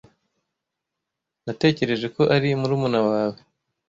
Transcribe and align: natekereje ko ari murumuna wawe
natekereje 1.45 2.07
ko 2.15 2.21
ari 2.35 2.49
murumuna 2.59 2.99
wawe 3.07 3.39